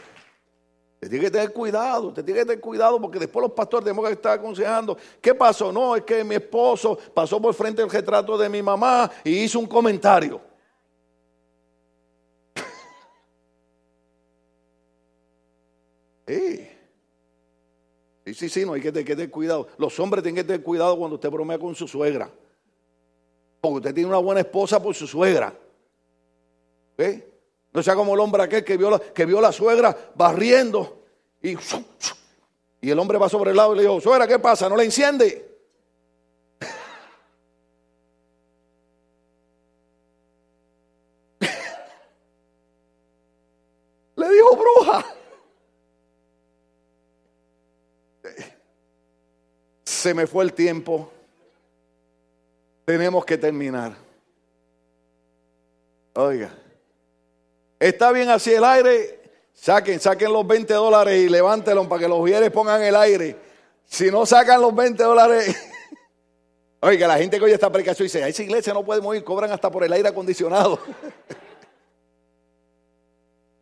[1.01, 4.13] tiene que tener cuidado, usted tiene que tener cuidado porque después los pastores tenemos que
[4.13, 4.97] estar aconsejando.
[5.21, 5.73] ¿Qué pasó?
[5.73, 9.59] No, es que mi esposo pasó por frente del retrato de mi mamá y hizo
[9.59, 10.52] un comentario.
[16.27, 16.69] Sí.
[18.25, 19.67] Sí, sí, sí, no hay que tener, cuidado.
[19.79, 22.31] Los hombres tienen que tener cuidado cuando usted bromea con su suegra.
[23.61, 25.53] Porque usted tiene una buena esposa por su suegra.
[26.97, 27.29] ¿Ve?
[27.73, 31.03] No sea como el hombre aquel que vio la, que vio la suegra barriendo
[31.43, 31.57] y,
[32.81, 34.69] y el hombre va sobre el lado y le dijo, suegra, ¿qué pasa?
[34.69, 35.52] ¿No le enciende?
[50.03, 51.13] Se me fue el tiempo.
[52.85, 53.95] Tenemos que terminar.
[56.15, 56.53] Oiga.
[57.79, 59.21] Está bien así el aire.
[59.55, 63.37] Saquen, saquen los 20 dólares y levántenlos para que los vieres pongan el aire.
[63.85, 65.57] Si no sacan los 20 dólares.
[66.81, 69.53] Oiga, la gente que oye esta predicación dice, a esa iglesia no podemos ir, cobran
[69.53, 70.81] hasta por el aire acondicionado.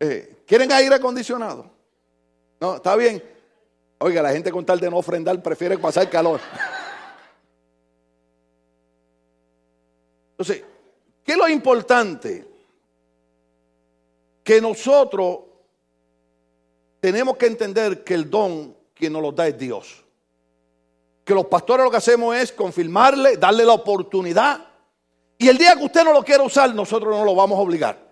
[0.03, 1.69] Eh, ¿Quieren aire acondicionado?
[2.59, 3.21] No, está bien.
[4.03, 6.39] Oiga, la gente con tal de no ofrendar prefiere pasar calor.
[10.31, 10.63] Entonces,
[11.23, 12.47] ¿qué es lo importante?
[14.43, 15.41] Que nosotros
[16.99, 20.03] tenemos que entender que el don quien nos lo da es Dios.
[21.23, 24.67] Que los pastores lo que hacemos es confirmarle, darle la oportunidad.
[25.37, 28.10] Y el día que usted no lo quiera usar, nosotros no lo vamos a obligar.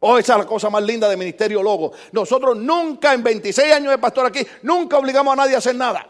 [0.00, 1.92] Oh, esa es la cosa más linda de Ministerio Logo.
[2.12, 6.06] Nosotros nunca, en 26 años de pastor aquí, nunca obligamos a nadie a hacer nada.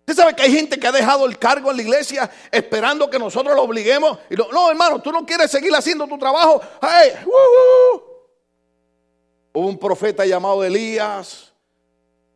[0.00, 3.18] Usted sabe que hay gente que ha dejado el cargo en la iglesia esperando que
[3.18, 4.18] nosotros lo obliguemos.
[4.30, 6.62] Y no, hermano, tú no quieres seguir haciendo tu trabajo.
[6.80, 7.12] Hey,
[9.52, 11.52] Hubo un profeta llamado Elías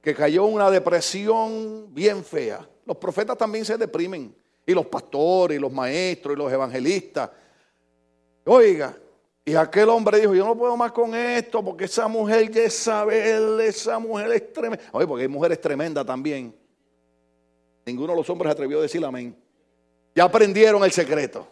[0.03, 2.69] que cayó en una depresión bien fea.
[2.85, 4.37] Los profetas también se deprimen.
[4.67, 7.31] Y los pastores, y los maestros, y los evangelistas.
[8.45, 8.97] Oiga,
[9.45, 13.99] y aquel hombre dijo, yo no puedo más con esto porque esa mujer Jezabel, esa
[13.99, 14.85] mujer es tremenda.
[14.93, 16.55] Oye, porque hay mujeres tremendas también.
[17.85, 19.37] Ninguno de los hombres atrevió a decir amén.
[20.15, 21.49] Ya aprendieron el secreto.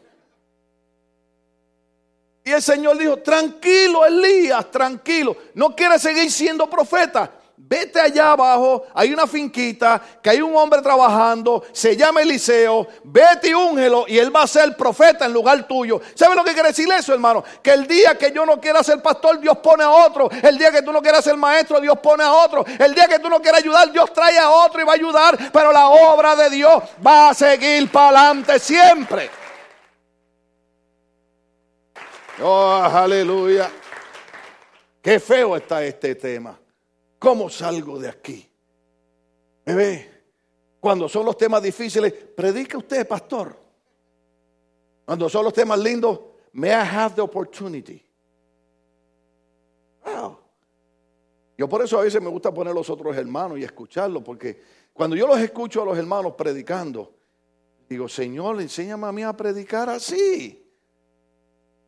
[2.44, 5.36] Y el Señor dijo, tranquilo Elías, tranquilo.
[5.54, 7.39] No quieres seguir siendo profeta.
[7.62, 13.50] Vete allá abajo, hay una finquita, que hay un hombre trabajando, se llama Eliseo, vete
[13.50, 16.00] y úngelo y él va a ser profeta en lugar tuyo.
[16.14, 17.44] ¿Sabe lo que quiere decir eso, hermano?
[17.62, 20.28] Que el día que yo no quiera ser pastor, Dios pone a otro.
[20.42, 22.64] El día que tú no quieras ser maestro, Dios pone a otro.
[22.78, 25.38] El día que tú no quieras ayudar, Dios trae a otro y va a ayudar.
[25.52, 29.30] Pero la obra de Dios va a seguir para adelante siempre.
[32.42, 33.70] Oh, aleluya.
[35.02, 36.58] Qué feo está este tema.
[37.20, 38.50] ¿Cómo salgo de aquí?
[39.66, 40.10] ¿Me ve?
[40.80, 43.54] Cuando son los temas difíciles, predica usted, pastor.
[45.04, 46.18] Cuando son los temas lindos,
[46.54, 48.02] may I have the opportunity.
[50.02, 50.38] Wow.
[51.58, 54.62] Yo por eso a veces me gusta poner los otros hermanos y escucharlos, porque
[54.94, 57.12] cuando yo los escucho a los hermanos predicando,
[57.86, 60.66] digo, Señor, enséñame a mí a predicar así.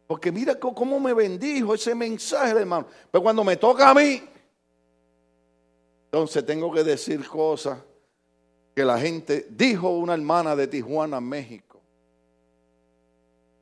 [0.07, 2.87] Porque mira cómo me bendijo ese mensaje, hermano.
[3.11, 4.23] Pero cuando me toca a mí,
[6.13, 7.83] entonces tengo que decir cosas
[8.75, 11.81] que la gente, dijo una hermana de Tijuana, México,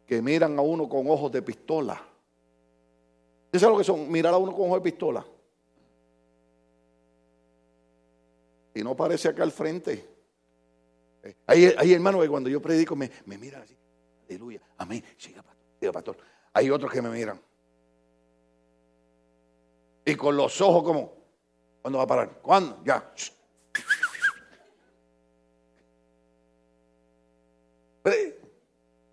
[0.04, 2.04] que miran a uno con ojos de pistola.
[3.52, 4.10] ¿Sabes lo que son?
[4.10, 5.24] Mirar a uno con ojos de pistola.
[8.74, 10.08] Y no parece acá al frente.
[11.46, 13.76] Hay, hay hermanos que cuando yo predico me, miran así.
[14.28, 14.60] Aleluya.
[14.76, 15.04] Amén.
[15.16, 15.44] Siga.
[15.78, 16.16] Siga, pastor.
[16.52, 17.40] Hay otros que me miran.
[20.04, 21.19] Y con los ojos como,
[21.82, 22.30] ¿cuándo va a parar?
[22.42, 22.80] ¿Cuándo?
[22.84, 23.12] Ya.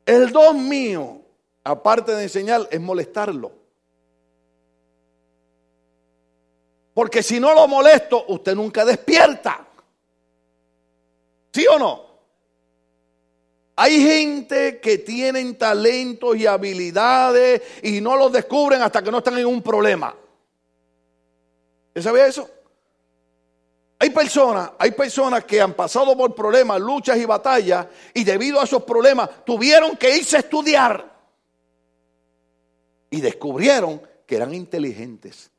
[0.05, 1.21] El don mío,
[1.63, 3.51] aparte de enseñar, es molestarlo.
[6.93, 9.67] Porque si no lo molesto, usted nunca despierta.
[11.53, 12.07] ¿Sí o no?
[13.75, 19.37] Hay gente que tienen talentos y habilidades y no los descubren hasta que no están
[19.37, 20.15] en un problema.
[21.89, 22.49] ¿Usted sabía eso?
[23.99, 28.63] Hay personas, hay personas que han pasado por problemas, luchas y batallas y debido a
[28.63, 31.17] esos problemas tuvieron que irse a estudiar
[33.09, 35.49] y descubrieron que eran inteligentes.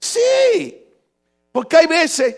[0.00, 0.86] Sí,
[1.52, 2.36] porque hay veces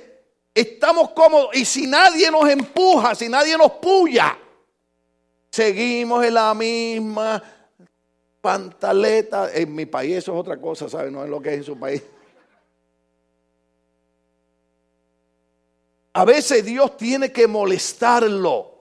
[0.53, 4.37] estamos cómodos y si nadie nos empuja, si nadie nos puya,
[5.51, 7.41] seguimos en la misma
[8.41, 9.53] pantaleta.
[9.55, 11.11] En mi país eso es otra cosa, ¿sabe?
[11.11, 12.03] No es lo que es en su país.
[16.19, 18.75] A veces Dios tiene que molestarlo.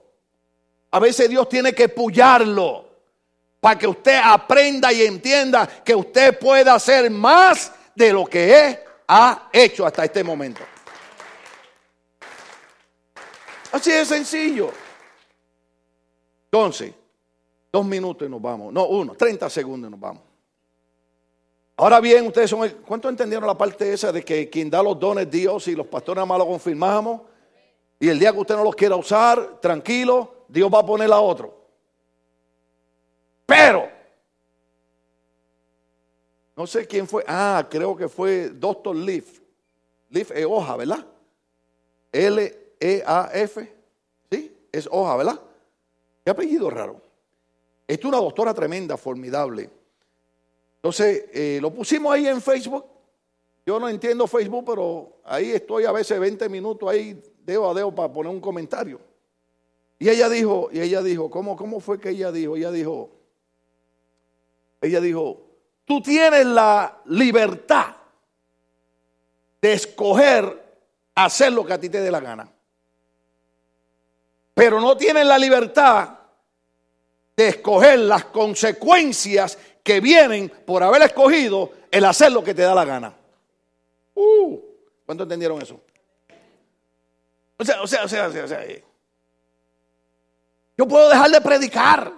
[0.90, 2.84] A veces Dios tiene que pullarlo
[3.60, 9.48] para que usted aprenda y entienda que usted puede hacer más de lo que ha
[9.52, 10.62] hecho hasta este momento.
[13.70, 14.72] Así de sencillo.
[16.46, 16.92] Entonces,
[17.70, 18.72] dos minutos y nos vamos.
[18.72, 20.27] No, uno, 30 segundos y nos vamos.
[21.80, 25.26] Ahora bien, ustedes son, ¿cuánto entendieron la parte esa de que quien da los dones
[25.26, 27.20] es Dios y los pastores más lo confirmamos?
[28.00, 31.20] Y el día que usted no los quiera usar, tranquilo, Dios va a poner a
[31.20, 31.56] otro.
[33.46, 33.88] Pero,
[36.56, 39.38] no sé quién fue, ah, creo que fue Doctor Leaf.
[40.10, 41.06] Leaf es hoja, ¿verdad?
[42.10, 43.72] L-E-A-F,
[44.32, 44.58] ¿sí?
[44.72, 45.40] Es hoja, ¿verdad?
[46.24, 47.00] Qué apellido raro.
[47.86, 49.77] Es una doctora tremenda, formidable.
[50.78, 52.86] Entonces, eh, lo pusimos ahí en Facebook.
[53.66, 57.94] Yo no entiendo Facebook, pero ahí estoy a veces 20 minutos ahí dedo a dedo
[57.94, 59.00] para poner un comentario.
[59.98, 62.56] Y ella dijo, y ella dijo, ¿cómo, cómo fue que ella dijo?
[62.56, 63.10] Ella dijo,
[64.80, 65.42] ella dijo,
[65.84, 67.96] tú tienes la libertad
[69.60, 70.68] de escoger
[71.24, 72.48] hacer lo que a ti te dé la gana.
[74.54, 76.18] Pero no tienes la libertad
[77.36, 79.58] de escoger las consecuencias
[79.88, 83.16] que vienen por haber escogido el hacer lo que te da la gana.
[84.14, 84.60] Uh,
[85.06, 85.80] ¿Cuánto entendieron eso?
[87.56, 88.66] O sea, o sea, o sea, o sea, o sea.
[88.66, 88.84] Eh.
[90.76, 92.12] Yo puedo dejar de predicar.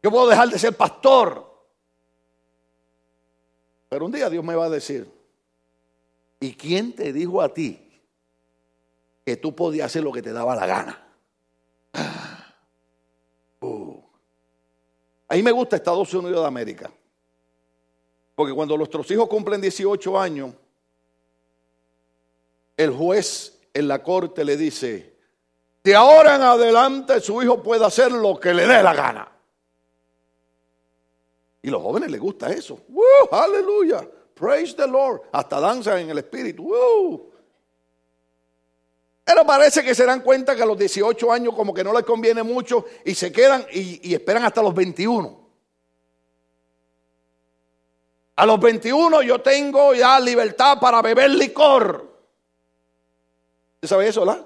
[0.00, 1.44] Yo puedo dejar de ser pastor.
[3.88, 5.10] Pero un día Dios me va a decir,
[6.38, 8.00] ¿y quién te dijo a ti
[9.26, 11.04] que tú podías hacer lo que te daba la gana?
[13.60, 14.02] Uh.
[15.32, 16.90] A mí me gusta Estados Unidos de América.
[18.34, 20.52] Porque cuando nuestros hijos cumplen 18 años,
[22.76, 25.16] el juez en la corte le dice,
[25.82, 29.32] de ahora en adelante su hijo puede hacer lo que le dé la gana.
[31.62, 32.80] Y los jóvenes les gusta eso.
[33.30, 34.06] Aleluya.
[34.34, 35.22] Praise the Lord.
[35.32, 37.31] Hasta danzan en el espíritu.
[39.24, 42.04] Pero parece que se dan cuenta que a los 18 años como que no les
[42.04, 45.40] conviene mucho y se quedan y, esperan hasta los 21.
[48.34, 52.10] A los 21 yo tengo ya libertad para beber licor.
[53.74, 54.44] ¿Usted sabe eso, verdad?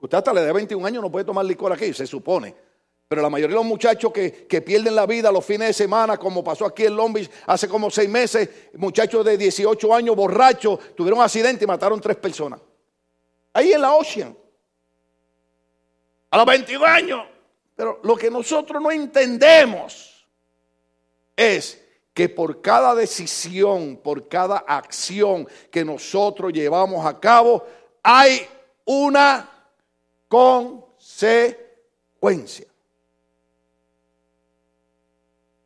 [0.00, 2.54] Usted hasta le da 21 años no puede tomar licor aquí, se supone.
[3.08, 6.44] Pero la mayoría de los muchachos que, pierden la vida los fines de semana, como
[6.44, 11.24] pasó aquí en Long hace como seis meses, muchachos de 18 años borrachos, tuvieron un
[11.24, 12.60] accidente y mataron tres personas.
[13.58, 14.36] Ahí en la Ocean.
[16.30, 17.26] A los 21 años.
[17.74, 20.24] Pero lo que nosotros no entendemos
[21.34, 27.66] es que por cada decisión, por cada acción que nosotros llevamos a cabo,
[28.00, 28.46] hay
[28.84, 29.50] una
[30.28, 32.68] consecuencia.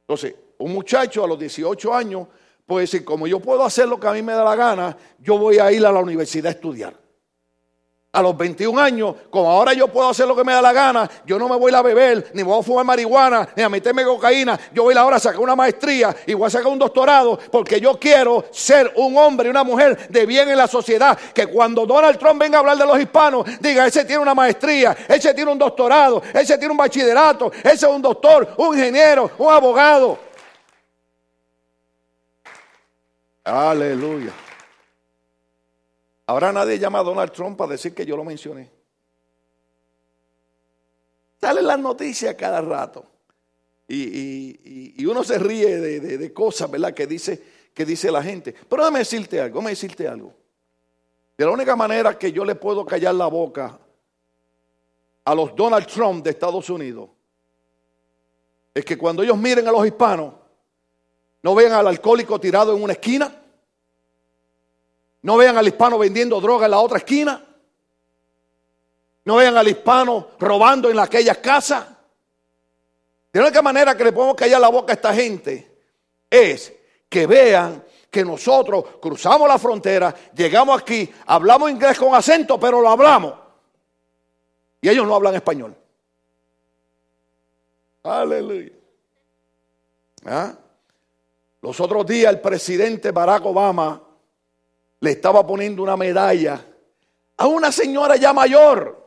[0.01, 2.27] Entonces, un muchacho a los 18 años
[2.65, 5.37] puede decir, como yo puedo hacer lo que a mí me da la gana, yo
[5.37, 7.02] voy a ir a la universidad a estudiar
[8.13, 11.11] a los 21 años, como ahora yo puedo hacer lo que me da la gana,
[11.25, 14.61] yo no me voy a beber, ni voy a fumar marihuana, ni a meterme cocaína,
[14.73, 17.99] yo voy ahora a sacar una maestría y voy a sacar un doctorado, porque yo
[17.99, 22.19] quiero ser un hombre y una mujer de bien en la sociedad, que cuando Donald
[22.19, 25.59] Trump venga a hablar de los hispanos, diga, ese tiene una maestría, ese tiene un
[25.59, 30.19] doctorado, ese tiene un bachillerato, ese es un doctor, un ingeniero, un abogado.
[33.43, 34.33] Aleluya.
[36.27, 38.71] Ahora nadie llama a Donald Trump para decir que yo lo mencioné.
[41.41, 43.05] Salen las noticias cada rato.
[43.89, 46.95] Y, uno se ríe de, cosas, ¿verdad?
[46.95, 47.43] Que dice,
[47.75, 48.53] que dice la gente.
[48.53, 50.33] Pero déjame decirte algo, déjame decirte algo.
[51.37, 53.79] De la única manera que yo le puedo callar la boca
[55.25, 57.11] a los Donald Trump de Estados Unidos
[58.75, 60.35] es que cuando ellos miren a los hispanos,
[61.43, 63.42] no vean al alcohólico tirado en una esquina,
[65.23, 67.45] no vean al hispano vendiendo droga en la otra esquina.
[69.25, 71.87] No vean al hispano robando en aquellas casas.
[73.33, 75.81] De la única manera que le podemos callar la boca a esta gente
[76.29, 76.73] es
[77.09, 82.91] que vean que nosotros cruzamos la frontera, llegamos aquí, hablamos inglés con acento, pero lo
[82.91, 83.35] hablamos.
[84.83, 85.75] Y ellos no hablan español.
[88.03, 88.73] Aleluya.
[90.27, 90.53] ¿Ah?
[91.63, 94.03] Los otros días el presidente Barack Obama
[95.03, 96.65] le estaba poniendo una medalla
[97.37, 99.03] a una señora ya mayor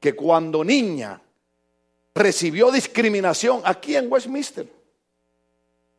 [0.00, 1.22] que cuando niña
[2.12, 4.66] recibió discriminación aquí en Westminster,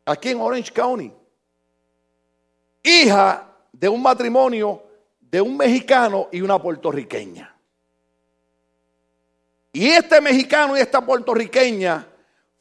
[0.04, 1.10] aquí en Orange County.
[2.82, 4.82] Hija de un matrimonio
[5.20, 7.56] de un mexicano y una puertorriqueña.
[9.72, 12.06] Y este mexicano y esta puertorriqueña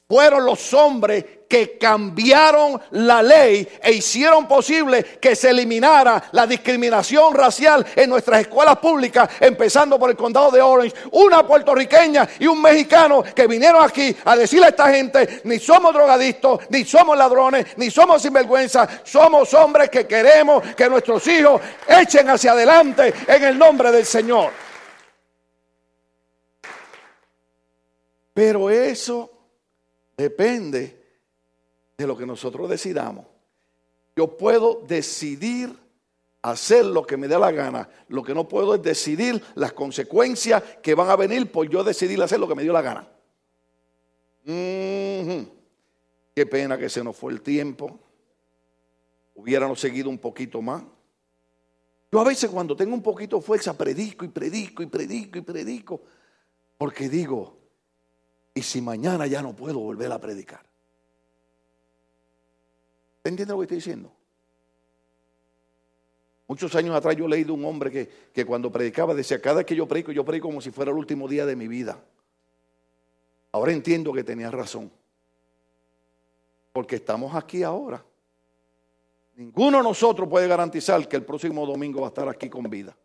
[0.07, 7.33] fueron los hombres que cambiaron la ley e hicieron posible que se eliminara la discriminación
[7.33, 10.95] racial en nuestras escuelas públicas, empezando por el condado de Orange.
[11.11, 15.93] Una puertorriqueña y un mexicano que vinieron aquí a decirle a esta gente, ni somos
[15.93, 22.29] drogadictos, ni somos ladrones, ni somos sinvergüenza, somos hombres que queremos que nuestros hijos echen
[22.29, 24.51] hacia adelante en el nombre del Señor.
[28.33, 29.41] Pero eso
[30.21, 31.00] Depende
[31.97, 33.25] de lo que nosotros decidamos.
[34.15, 35.77] Yo puedo decidir
[36.41, 37.89] hacer lo que me dé la gana.
[38.07, 42.21] Lo que no puedo es decidir las consecuencias que van a venir por yo decidir
[42.21, 43.07] hacer lo que me dio la gana.
[44.45, 45.45] Qué
[46.49, 47.99] pena que se nos fue el tiempo.
[49.35, 50.83] Hubiéramos seguido un poquito más.
[52.11, 55.41] Yo a veces cuando tengo un poquito de fuerza predico y predico y predico y
[55.41, 56.01] predico.
[56.77, 57.57] Porque digo,
[58.53, 60.70] y si mañana ya no puedo volver a predicar.
[63.23, 64.11] ¿Entiende lo que estoy diciendo?
[66.47, 69.65] Muchos años atrás yo leí de un hombre que, que cuando predicaba decía, cada vez
[69.65, 72.03] que yo predico, yo predico como si fuera el último día de mi vida.
[73.53, 74.91] Ahora entiendo que tenía razón.
[76.73, 78.03] Porque estamos aquí ahora.
[79.35, 82.95] Ninguno de nosotros puede garantizar que el próximo domingo va a estar aquí con vida.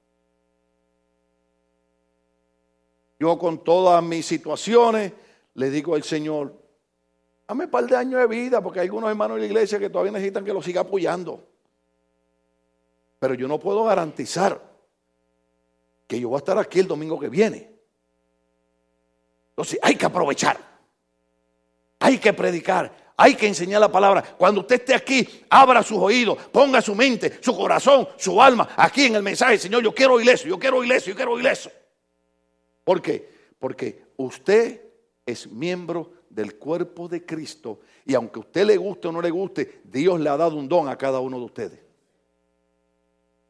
[3.19, 5.13] Yo con todas mis situaciones,
[5.55, 6.66] le digo al Señor,
[7.47, 9.91] dame un par de años de vida, porque hay algunos hermanos de la iglesia que
[9.91, 11.47] todavía necesitan que lo siga apoyando.
[13.19, 14.61] Pero yo no puedo garantizar
[16.07, 17.71] que yo voy a estar aquí el domingo que viene.
[19.51, 20.59] Entonces hay que aprovechar,
[21.99, 24.23] hay que predicar, hay que enseñar la palabra.
[24.23, 29.07] Cuando usted esté aquí, abra sus oídos, ponga su mente, su corazón, su alma aquí
[29.07, 29.57] en el mensaje.
[29.57, 31.71] Señor, yo quiero oír eso, yo quiero oír eso, yo quiero oír eso.
[32.85, 33.29] ¿Por qué?
[33.59, 34.83] Porque usted
[35.25, 39.31] es miembro del cuerpo de Cristo y aunque a usted le guste o no le
[39.31, 41.81] guste, Dios le ha dado un don a cada uno de ustedes.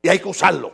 [0.03, 0.73] Y hay que usarlo.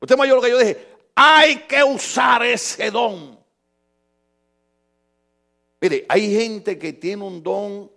[0.00, 3.36] Usted oyó lo que yo dije, hay que usar ese don.
[5.80, 7.90] Mire, hay gente que tiene un don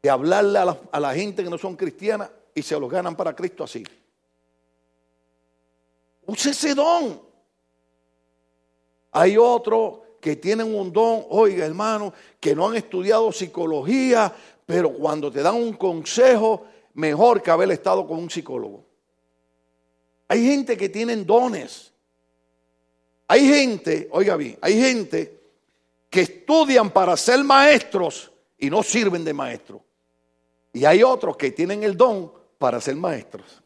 [0.00, 3.16] de hablarle a la, a la gente que no son cristianas y se los ganan
[3.16, 3.82] para Cristo así.
[6.24, 7.20] Use ese don.
[9.10, 14.32] Hay otro que tienen un don, oiga hermano, que no han estudiado psicología,
[14.64, 16.64] pero cuando te dan un consejo,
[16.94, 18.84] mejor que haber estado con un psicólogo.
[20.28, 21.92] Hay gente que tienen dones.
[23.26, 25.40] Hay gente, oiga bien, hay gente
[26.08, 29.80] que estudian para ser maestros y no sirven de maestros.
[30.72, 33.60] Y hay otros que tienen el don para ser maestros.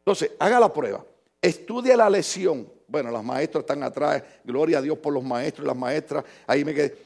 [0.00, 1.02] Entonces, haga la prueba.
[1.40, 5.68] Estudia la lección bueno, las maestras están atrás, gloria a Dios por los maestros y
[5.68, 6.96] las maestras, ahí me quedé.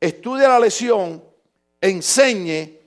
[0.00, 1.22] Estudia la lección,
[1.80, 2.78] enseñe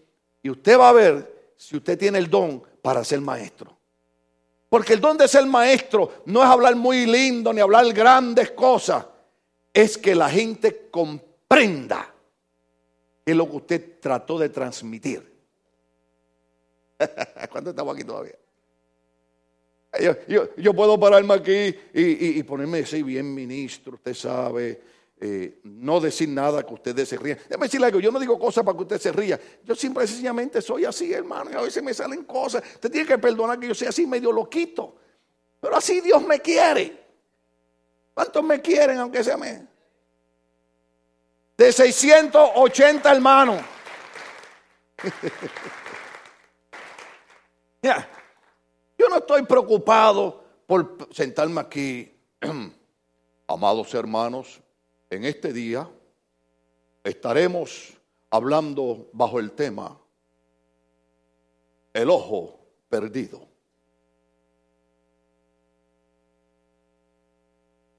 [0.42, 3.76] y usted va a ver si usted tiene el don para ser maestro.
[4.70, 9.06] Porque el don de ser maestro no es hablar muy lindo ni hablar grandes cosas,
[9.74, 12.14] es que la gente comprenda
[13.26, 15.36] es lo que usted trató de transmitir.
[17.52, 18.36] ¿Cuánto estamos aquí todavía?
[20.58, 24.82] Yo, puedo pararme aquí y, ponerme así bien ministro, usted sabe,
[25.20, 27.38] eh, no decir nada que ustedes se rían.
[27.48, 29.40] Déjame decirle algo, yo no digo cosas para que usted se ría.
[29.64, 32.64] Yo simple sencillamente soy así, hermano, a veces me salen cosas.
[32.76, 34.96] Usted tiene que perdonar que yo sea así medio loquito.
[35.60, 37.06] Pero así Dios me quiere.
[38.14, 39.68] ¿Cuántos me quieren, aunque sea me?
[41.58, 43.62] De 680 hermanos.
[47.82, 48.15] ya.
[49.06, 52.12] Yo no estoy preocupado por sentarme aquí,
[53.48, 54.60] amados hermanos,
[55.12, 55.88] en este día
[57.04, 57.94] estaremos
[58.32, 59.96] hablando bajo el tema
[61.94, 63.48] el ojo perdido.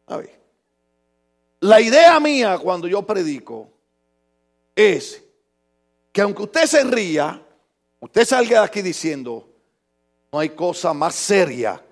[0.06, 0.40] A ver,
[1.60, 3.70] la idea mía cuando yo predico
[4.74, 5.22] es
[6.10, 7.46] que aunque usted se ría,
[8.00, 9.52] usted salga de aquí diciendo,
[10.32, 11.82] no hay cosa más seria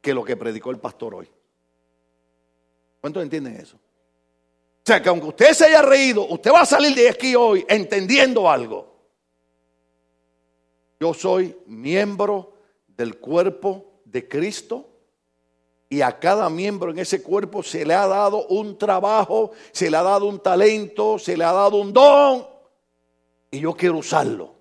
[0.00, 1.28] que lo que predicó el pastor hoy.
[3.00, 3.76] ¿Cuántos entienden eso?
[3.76, 7.64] O sea, que aunque usted se haya reído, usted va a salir de aquí hoy
[7.68, 8.96] entendiendo algo.
[11.00, 12.54] Yo soy miembro
[12.86, 14.86] del cuerpo de Cristo
[15.90, 19.96] Y a cada miembro en ese cuerpo se le ha dado un trabajo, se le
[19.96, 22.46] ha dado un talento, se le ha dado un don.
[23.50, 24.57] Y yo quiero usarlo.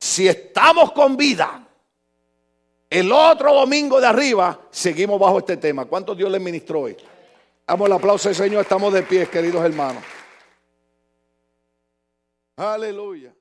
[0.00, 1.68] Si estamos con vida,
[2.88, 5.84] el otro domingo de arriba seguimos bajo este tema.
[5.84, 6.96] ¿Cuántos Dios le ministró hoy?
[7.66, 10.02] Damos el aplauso al Señor, estamos de pie, queridos hermanos.
[12.56, 13.34] Aleluya.